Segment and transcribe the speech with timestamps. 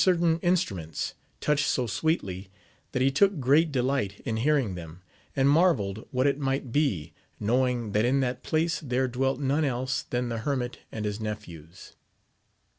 [0.03, 0.91] 299
[1.41, 2.49] touched so sweetly,
[2.91, 5.03] that he took great delight in hear ing them,
[5.35, 10.01] and marvelled what it might be, knowing that in that place there dwelt none else
[10.01, 11.93] than the hermit and his nephews.